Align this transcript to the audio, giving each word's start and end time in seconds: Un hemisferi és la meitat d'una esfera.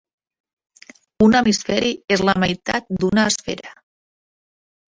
Un 1.25 1.35
hemisferi 1.41 1.91
és 2.17 2.25
la 2.31 2.37
meitat 2.45 2.91
d'una 3.05 3.29
esfera. 3.33 3.77